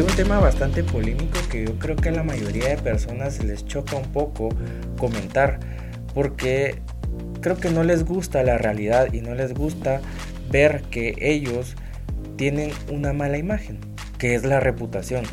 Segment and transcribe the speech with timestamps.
[0.00, 3.66] hay un tema bastante polémico que yo creo que a la mayoría de personas les
[3.66, 4.48] choca un poco
[4.96, 5.60] comentar,
[6.14, 6.76] porque
[7.42, 10.00] creo que no les gusta la realidad y no les gusta
[10.50, 11.76] ver que ellos
[12.36, 13.78] tienen una mala imagen,
[14.16, 15.24] que es la reputación.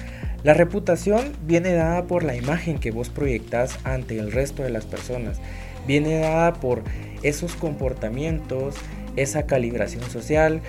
[0.44, 4.86] La reputación viene dada por la imagen que vos proyectas ante el resto de las
[4.86, 5.40] personas.
[5.88, 6.84] Viene dada por
[7.24, 8.76] esos comportamientos,
[9.16, 10.62] esa calibración social,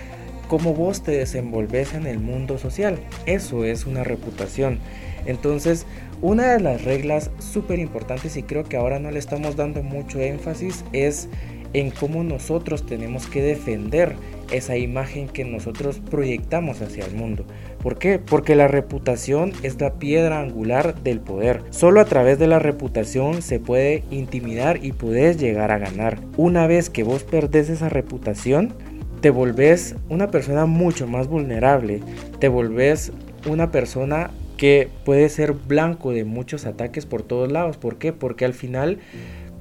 [0.49, 2.99] cómo vos te desenvolves en el mundo social.
[3.27, 4.79] Eso es una reputación.
[5.27, 5.87] Entonces,
[6.21, 10.21] una de las reglas súper importantes y creo que ahora no le estamos dando mucho
[10.21, 11.29] énfasis es
[11.75, 14.17] en cómo nosotros tenemos que defender
[14.51, 17.45] esa imagen que nosotros proyectamos hacia el mundo.
[17.83, 18.19] ¿Por qué?
[18.19, 21.63] Porque la reputación es la piedra angular del poder.
[21.71, 26.19] Solo a través de la reputación se puede intimidar y puedes llegar a ganar.
[26.37, 28.75] Una vez que vos perdés esa reputación,
[29.21, 32.01] te volvés una persona mucho más vulnerable,
[32.39, 33.13] te volvés
[33.49, 37.77] una persona que puede ser blanco de muchos ataques por todos lados.
[37.77, 38.13] ¿Por qué?
[38.13, 38.99] Porque al final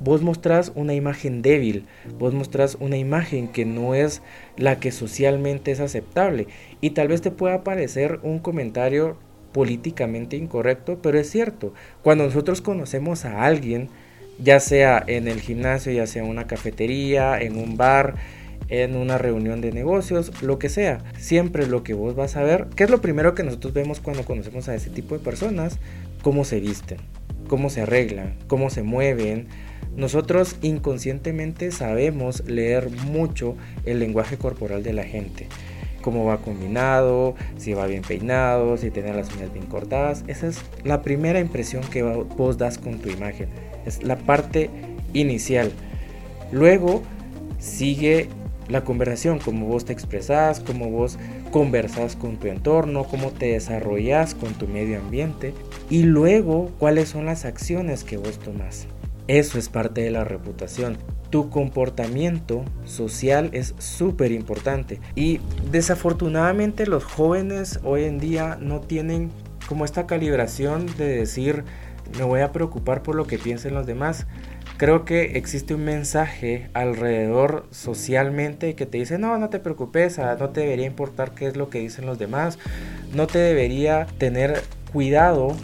[0.03, 1.85] vos mostrás una imagen débil,
[2.19, 4.21] vos mostrás una imagen que no es
[4.57, 6.47] la que socialmente es aceptable.
[6.81, 9.17] Y tal vez te pueda parecer un comentario
[9.53, 11.73] políticamente incorrecto, pero es cierto.
[12.03, 13.89] Cuando nosotros conocemos a alguien,
[14.39, 18.15] ya sea en el gimnasio, ya sea en una cafetería, en un bar,
[18.69, 21.03] en una reunión de negocios, lo que sea.
[21.17, 24.25] Siempre lo que vos vas a ver, ¿qué es lo primero que nosotros vemos cuando
[24.25, 25.79] conocemos a ese tipo de personas?
[26.21, 26.97] Cómo se visten,
[27.47, 29.47] cómo se arreglan, cómo se mueven.
[29.95, 35.47] Nosotros inconscientemente sabemos leer mucho el lenguaje corporal de la gente.
[36.01, 40.23] Cómo va combinado, si va bien peinado, si tiene las uñas bien cortadas.
[40.27, 43.49] Esa es la primera impresión que vos das con tu imagen.
[43.85, 44.69] Es la parte
[45.13, 45.71] inicial.
[46.51, 47.01] Luego
[47.59, 48.29] sigue
[48.69, 51.17] la conversación, cómo vos te expresás, cómo vos
[51.51, 55.53] conversas con tu entorno, cómo te desarrollas con tu medio ambiente
[55.89, 58.87] y luego cuáles son las acciones que vos tomás.
[59.27, 60.97] Eso es parte de la reputación.
[61.29, 65.41] Tu comportamiento social es súper importante y
[65.71, 69.31] desafortunadamente los jóvenes hoy en día no tienen
[69.67, 71.65] como esta calibración de decir
[72.17, 74.27] me voy a preocupar por lo que piensen los demás
[74.77, 80.37] creo que existe un mensaje alrededor socialmente que te dice, no, no te preocupes, ah,
[80.39, 82.59] no te debería importar qué es lo que dicen los demás,
[83.13, 84.61] no te debería tener
[84.93, 85.55] cuidado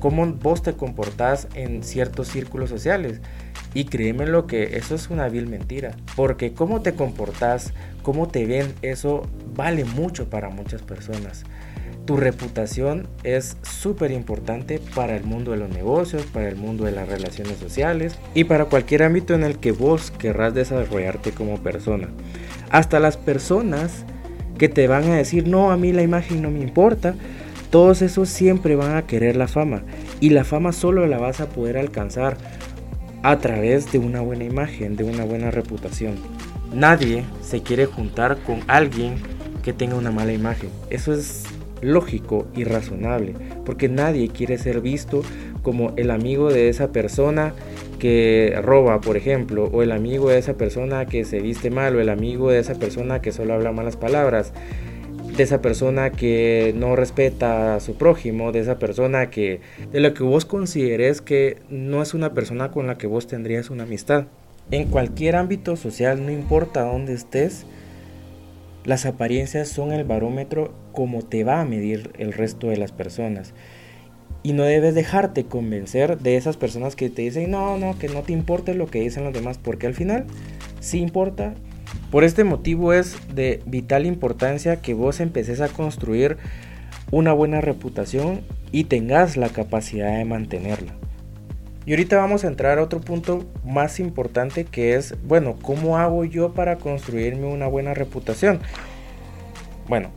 [0.00, 3.20] cómo vos te comportás en ciertos círculos sociales.
[3.74, 7.72] Y créeme lo que eso es una vil mentira, porque cómo te comportas,
[8.02, 11.44] cómo te ven, eso vale mucho para muchas personas.
[12.04, 16.92] Tu reputación es súper importante para el mundo de los negocios, para el mundo de
[16.92, 22.08] las relaciones sociales y para cualquier ámbito en el que vos querrás desarrollarte como persona.
[22.70, 24.04] Hasta las personas
[24.58, 27.14] que te van a decir, no, a mí la imagen no me importa,
[27.70, 29.82] todos esos siempre van a querer la fama
[30.20, 32.36] y la fama solo la vas a poder alcanzar
[33.22, 36.16] a través de una buena imagen, de una buena reputación.
[36.74, 39.14] Nadie se quiere juntar con alguien
[39.62, 40.70] que tenga una mala imagen.
[40.90, 41.44] Eso es
[41.82, 43.34] lógico y razonable,
[43.66, 45.22] porque nadie quiere ser visto
[45.62, 47.52] como el amigo de esa persona
[47.98, 52.00] que roba, por ejemplo, o el amigo de esa persona que se viste mal, o
[52.00, 54.52] el amigo de esa persona que solo habla malas palabras,
[55.36, 59.60] de esa persona que no respeta a su prójimo, de esa persona que,
[59.90, 63.70] de lo que vos consideres que no es una persona con la que vos tendrías
[63.70, 64.26] una amistad.
[64.70, 67.66] En cualquier ámbito social, no importa dónde estés,
[68.84, 73.54] las apariencias son el barómetro como te va a medir el resto de las personas.
[74.42, 78.22] Y no debes dejarte convencer de esas personas que te dicen, no, no, que no
[78.22, 80.26] te importe lo que dicen los demás, porque al final
[80.80, 81.54] sí importa.
[82.10, 86.38] Por este motivo es de vital importancia que vos empeces a construir
[87.12, 88.40] una buena reputación
[88.72, 90.94] y tengas la capacidad de mantenerla.
[91.84, 96.24] Y ahorita vamos a entrar a otro punto más importante que es, bueno, ¿cómo hago
[96.24, 98.60] yo para construirme una buena reputación?
[99.88, 100.10] Bueno,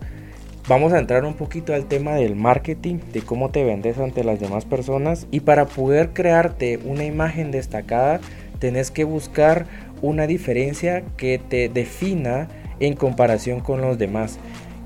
[0.67, 4.39] vamos a entrar un poquito al tema del marketing, de cómo te vendes ante las
[4.39, 8.19] demás personas y para poder crearte una imagen destacada,
[8.59, 9.65] tenés que buscar
[10.03, 12.47] una diferencia que te defina
[12.79, 14.37] en comparación con los demás.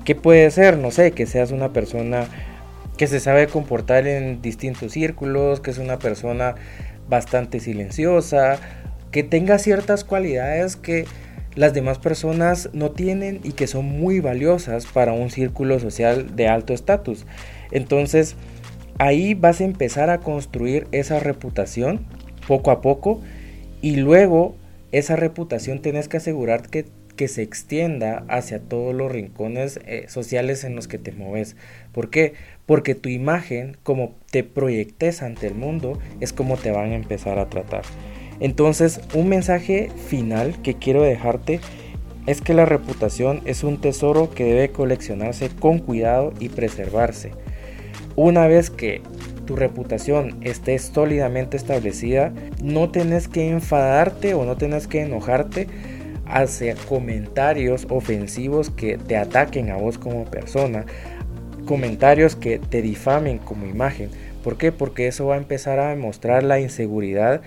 [0.04, 0.78] ¿Qué puede ser?
[0.78, 2.26] No sé, que seas una persona
[3.00, 6.56] que se sabe comportar en distintos círculos, que es una persona
[7.08, 8.58] bastante silenciosa,
[9.10, 11.06] que tenga ciertas cualidades que
[11.54, 16.48] las demás personas no tienen y que son muy valiosas para un círculo social de
[16.48, 17.24] alto estatus.
[17.70, 18.36] Entonces,
[18.98, 22.04] ahí vas a empezar a construir esa reputación
[22.46, 23.22] poco a poco
[23.80, 24.56] y luego
[24.92, 26.84] esa reputación tienes que asegurar que,
[27.20, 31.54] que se extienda hacia todos los rincones eh, sociales en los que te mueves.
[31.92, 32.32] ¿Por qué?
[32.64, 37.38] Porque tu imagen, como te proyectes ante el mundo, es como te van a empezar
[37.38, 37.82] a tratar.
[38.40, 41.60] Entonces, un mensaje final que quiero dejarte
[42.24, 47.32] es que la reputación es un tesoro que debe coleccionarse con cuidado y preservarse.
[48.16, 49.02] Una vez que
[49.44, 52.32] tu reputación esté sólidamente establecida,
[52.62, 55.66] no tenés que enfadarte o no tenés que enojarte
[56.32, 60.86] hacia comentarios ofensivos que te ataquen a vos como persona,
[61.66, 64.10] comentarios que te difamen como imagen.
[64.42, 64.72] ¿Por qué?
[64.72, 67.42] Porque eso va a empezar a demostrar la inseguridad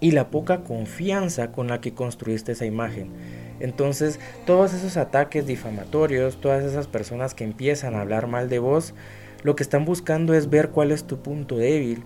[0.00, 3.10] y la poca confianza con la que construiste esa imagen.
[3.60, 8.94] Entonces, todos esos ataques difamatorios, todas esas personas que empiezan a hablar mal de vos,
[9.44, 12.02] lo que están buscando es ver cuál es tu punto débil,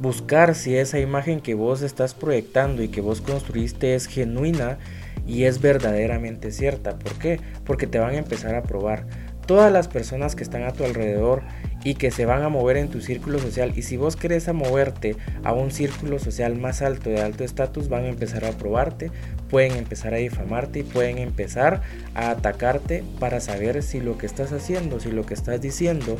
[0.00, 4.78] buscar si esa imagen que vos estás proyectando y que vos construiste es genuina
[5.26, 6.98] y es verdaderamente cierta.
[6.98, 7.40] ¿Por qué?
[7.64, 9.06] Porque te van a empezar a probar.
[9.46, 11.42] Todas las personas que están a tu alrededor
[11.84, 14.52] y que se van a mover en tu círculo social y si vos querés a
[14.52, 19.10] moverte a un círculo social más alto de alto estatus van a empezar a probarte,
[19.48, 21.82] pueden empezar a difamarte y pueden empezar
[22.14, 26.16] a atacarte para saber si lo que estás haciendo, si lo que estás diciendo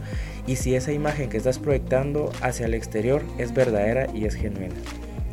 [0.47, 4.75] y si esa imagen que estás proyectando hacia el exterior es verdadera y es genuina.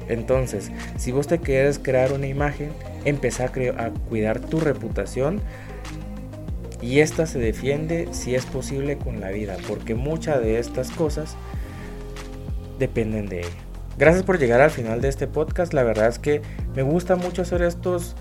[0.09, 2.69] Entonces, si vos te quieres crear una imagen,
[3.03, 5.41] empezá a, a cuidar tu reputación
[6.87, 11.35] y esta se defiende si es posible con la vida, porque muchas de estas cosas
[12.79, 13.49] dependen de ella.
[13.97, 15.73] Gracias por llegar al final de este podcast.
[15.73, 16.41] La verdad es que
[16.75, 18.15] me gusta mucho hacer estos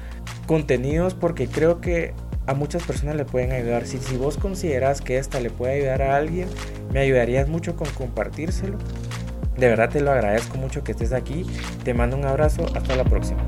[0.49, 2.13] contenidos porque creo que
[2.47, 3.87] a muchas personas le pueden ayudar.
[3.87, 6.49] Si, si vos consideras que esta le puede ayudar a alguien,
[6.93, 8.79] me ayudarías mucho con compartírselo.
[9.57, 11.47] De verdad te lo agradezco mucho que estés aquí.
[11.85, 12.67] Te mando un abrazo.
[12.75, 13.45] Hasta la próxima.